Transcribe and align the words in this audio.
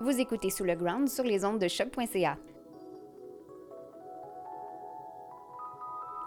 Vous 0.00 0.20
écoutez 0.20 0.50
Sous 0.50 0.62
le 0.62 0.76
Ground 0.76 1.08
sur 1.08 1.24
les 1.24 1.44
ondes 1.44 1.58
de 1.58 1.66
choc.ca. 1.66 2.38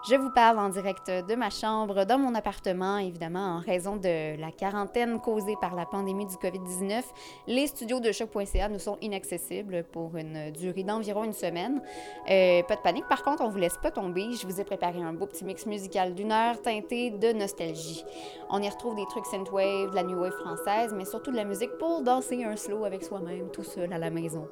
Je 0.04 0.16
vous 0.16 0.30
parle 0.30 0.58
en 0.58 0.68
direct 0.68 1.08
de 1.08 1.34
ma 1.36 1.48
chambre, 1.48 2.04
dans 2.04 2.18
mon 2.18 2.34
appartement, 2.34 2.98
évidemment, 2.98 3.58
en 3.58 3.60
raison 3.60 3.94
de 3.94 4.36
la 4.36 4.50
quarantaine 4.50 5.20
causée 5.20 5.54
par 5.60 5.76
la 5.76 5.86
pandémie 5.86 6.26
du 6.26 6.34
COVID-19. 6.34 7.04
Les 7.46 7.68
studios 7.68 8.00
de 8.00 8.10
choc.ca 8.10 8.68
nous 8.68 8.80
sont 8.80 8.98
inaccessibles 9.00 9.84
pour 9.92 10.16
une 10.16 10.50
durée 10.50 10.82
d'environ 10.82 11.22
une 11.22 11.32
semaine. 11.32 11.80
Euh, 12.28 12.64
pas 12.64 12.74
de 12.74 12.80
panique, 12.80 13.06
par 13.06 13.22
contre, 13.22 13.44
on 13.44 13.48
vous 13.48 13.58
laisse 13.58 13.78
pas 13.80 13.92
tomber. 13.92 14.32
Je 14.32 14.44
vous 14.44 14.60
ai 14.60 14.64
préparé 14.64 15.00
un 15.00 15.12
beau 15.12 15.26
petit 15.26 15.44
mix 15.44 15.66
musical 15.66 16.14
d'une 16.14 16.32
heure 16.32 16.60
teinté 16.60 17.10
de 17.10 17.32
nostalgie. 17.32 18.04
On 18.50 18.60
y 18.60 18.68
retrouve 18.68 18.96
des 18.96 19.06
trucs 19.06 19.26
synthwave, 19.26 19.90
de 19.90 19.94
la 19.94 20.02
new 20.02 20.20
wave 20.20 20.32
française, 20.32 20.92
mais 20.96 21.04
surtout 21.04 21.30
de 21.30 21.36
la 21.36 21.44
musique 21.44 21.78
pour 21.78 22.02
danser 22.02 22.42
un 22.42 22.56
slow 22.56 22.84
avec 22.84 23.04
soi-même, 23.04 23.50
tout 23.52 23.62
seul 23.62 23.92
à 23.92 23.98
la 23.98 24.10
maison. 24.10 24.48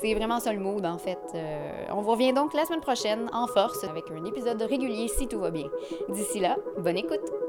C'est 0.00 0.14
vraiment 0.14 0.40
ça 0.40 0.50
le 0.54 0.60
mood, 0.60 0.86
en 0.86 0.96
fait. 0.96 1.20
Euh, 1.34 1.84
on 1.90 2.00
vous 2.00 2.12
revient 2.12 2.32
donc 2.32 2.54
la 2.54 2.64
semaine 2.64 2.80
prochaine 2.80 3.28
en 3.34 3.46
force 3.46 3.84
avec 3.84 4.04
un 4.10 4.24
épisode 4.24 4.62
régulier 4.62 4.93
si 5.08 5.26
tout 5.28 5.38
va 5.38 5.50
bien. 5.50 5.68
D'ici 6.08 6.40
là, 6.40 6.56
bonne 6.78 6.96
écoute! 6.96 7.43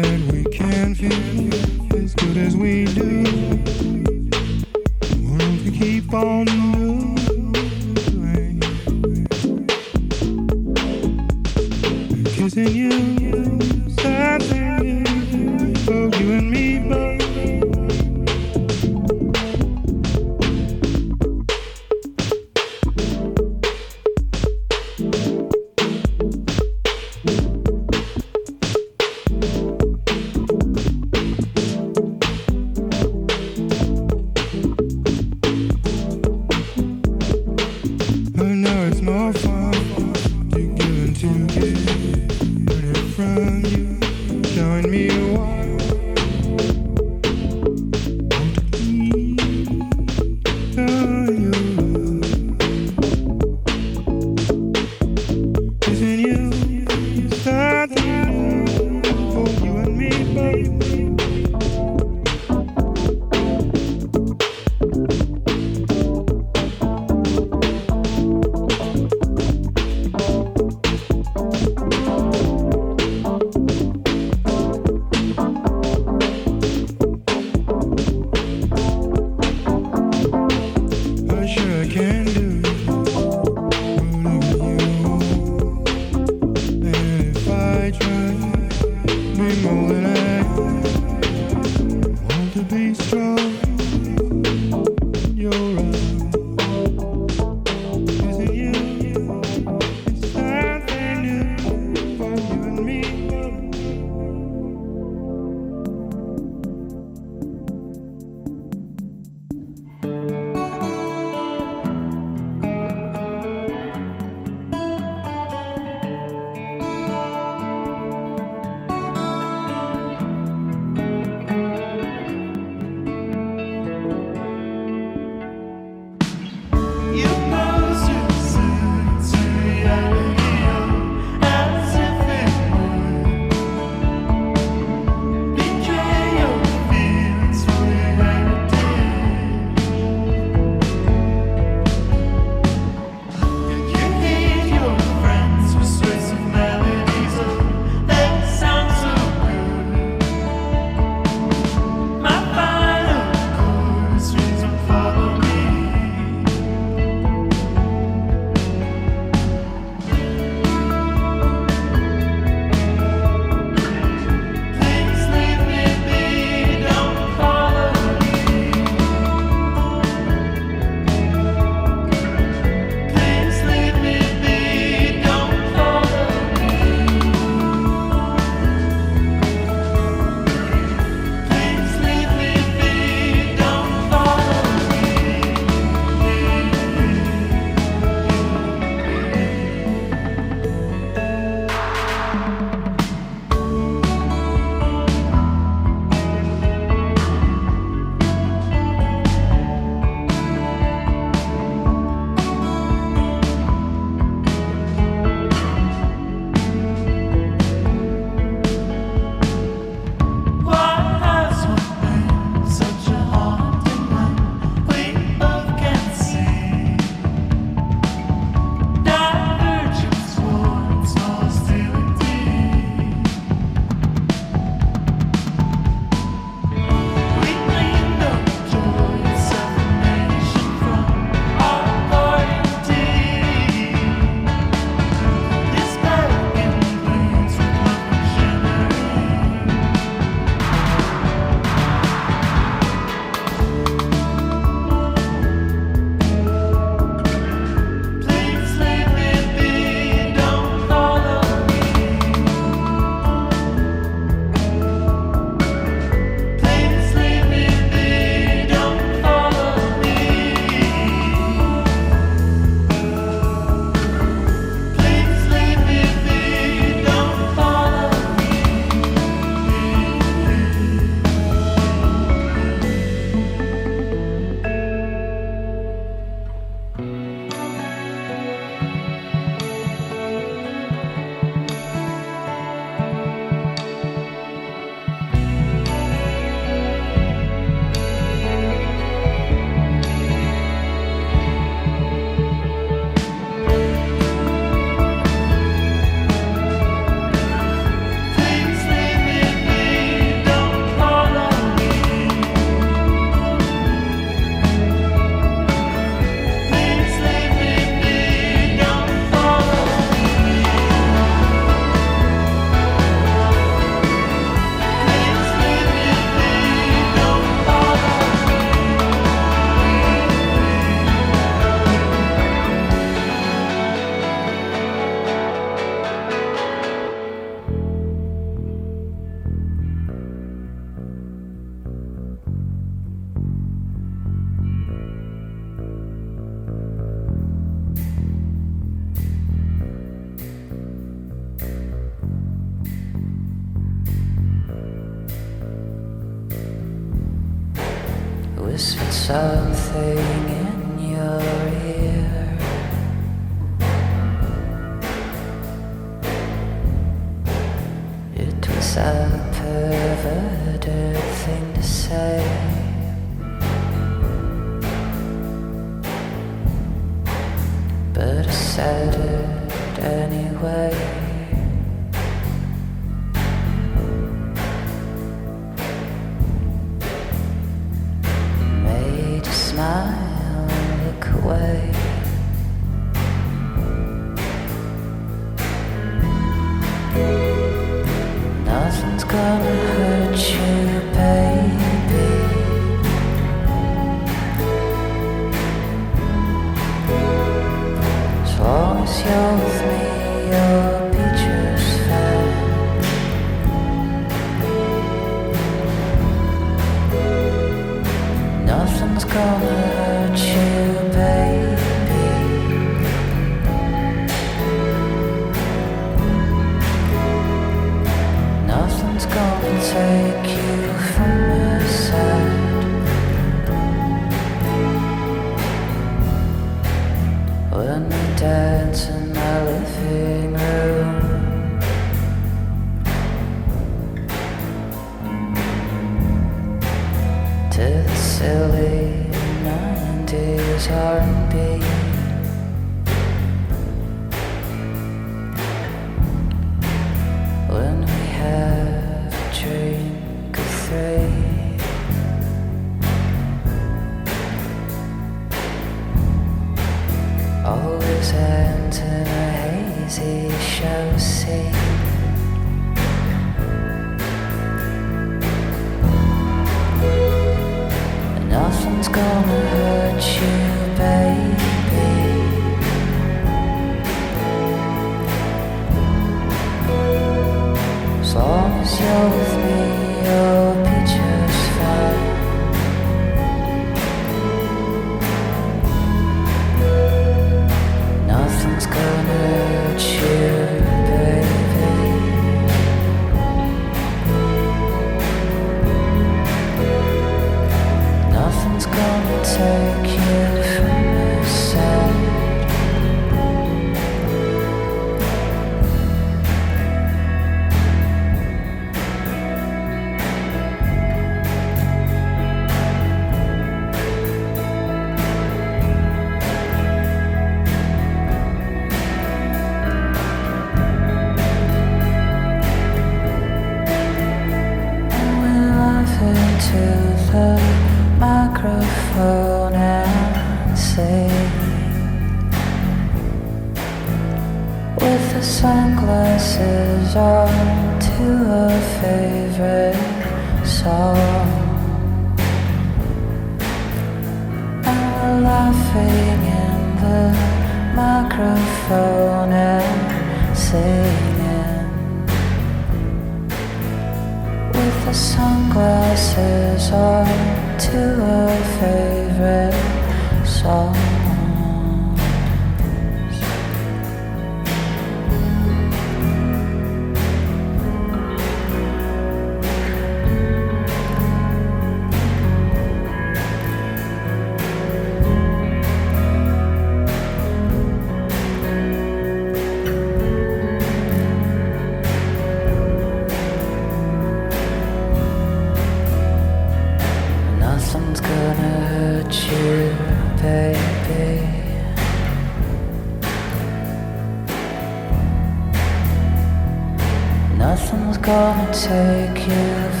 gonna 598.31 598.71
take 598.71 599.45
you 599.45 600.00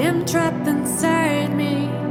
am 0.00 0.24
trapped 0.24 0.66
inside 0.68 1.54
me. 1.54 2.07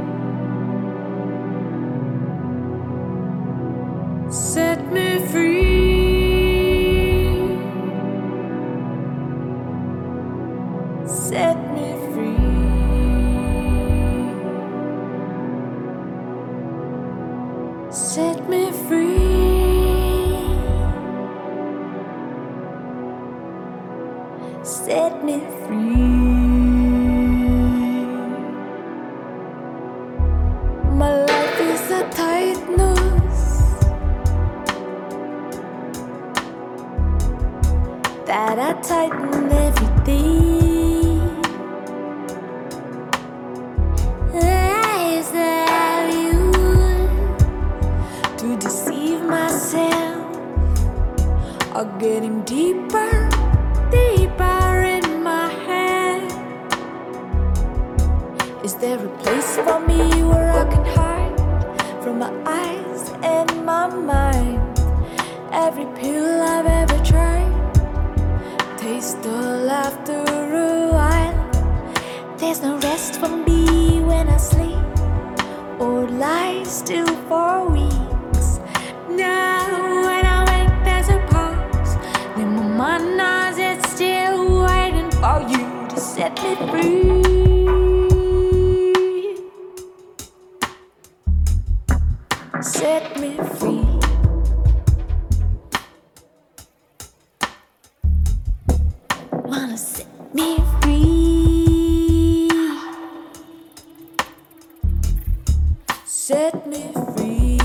set 106.28 106.66
me 106.66 106.82
free. 107.16 107.56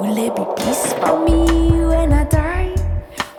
Will 0.00 0.14
there 0.18 0.34
be 0.38 0.44
peace 0.56 0.92
for 0.94 1.14
me 1.24 1.70
when 1.86 2.12
I 2.12 2.24
die? 2.24 2.74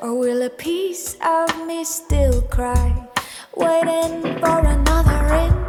Or 0.01 0.17
will 0.17 0.41
a 0.43 0.49
piece 0.49 1.17
of 1.21 1.49
me 1.67 1.83
still 1.83 2.41
cry? 2.43 3.09
Waiting 3.57 4.39
for 4.39 4.59
another 4.75 5.21
end, 5.43 5.67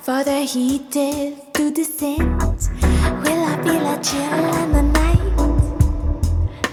for 0.00 0.24
the 0.24 0.40
heat 0.52 0.90
to 0.92 1.70
descend. 1.70 2.40
Will 3.24 3.42
I 3.52 3.54
feel 3.62 3.84
a 3.94 3.96
chill 4.08 4.40
in 4.62 4.72
the 4.72 4.84
night? 5.00 5.36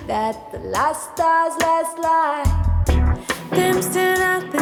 That 0.07 0.53
the 0.53 0.59
last 0.59 1.03
stars 1.11 1.53
last 1.67 1.99
light 1.99 2.65
dims 3.51 3.87
still 3.87 4.17
nothing. 4.17 4.54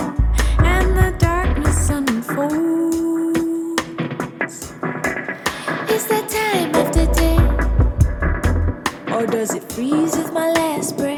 Is 2.33 2.39
that 6.07 6.25
time 6.27 6.73
of 6.73 6.91
the 6.91 7.05
day, 7.13 7.37
or 9.13 9.27
does 9.27 9.53
it 9.53 9.61
freeze 9.71 10.17
with 10.17 10.33
my 10.33 10.49
last 10.49 10.97
breath? 10.97 11.12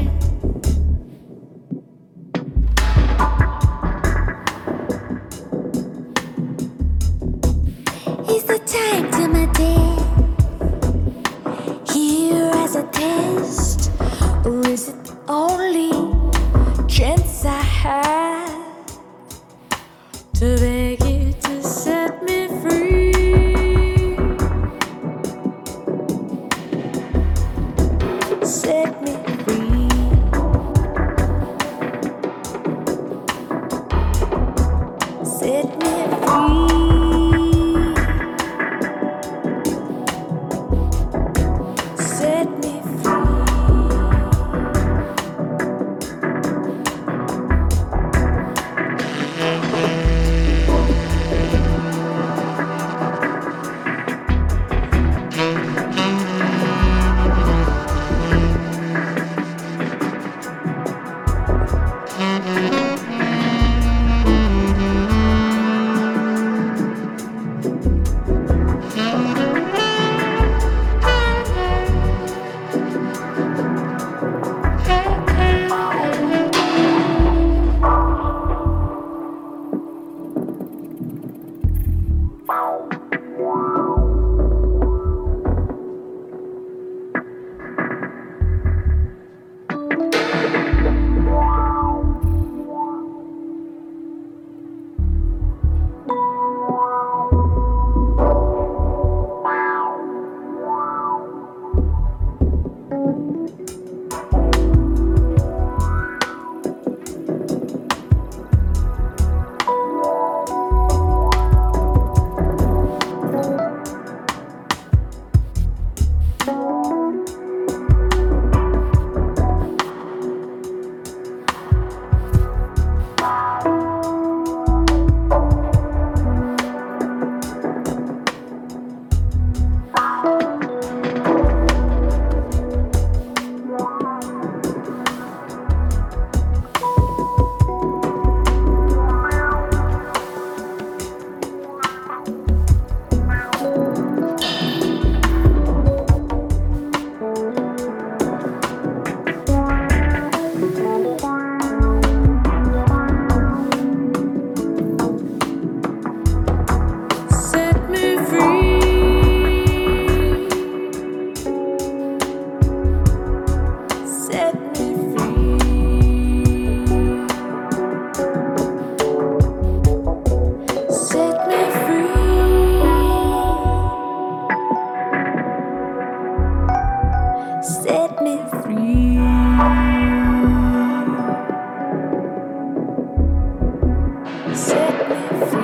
Thank 185.07 185.53
you. 185.53 185.54